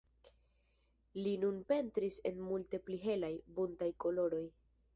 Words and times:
Li 1.25 1.33
nun 1.43 1.59
pentris 1.73 2.19
en 2.31 2.41
multe 2.47 2.81
pli 2.89 2.99
helaj, 3.07 3.33
buntaj 3.61 3.93
koloroj. 4.07 4.45